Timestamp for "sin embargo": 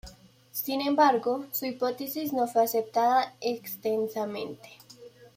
0.49-1.45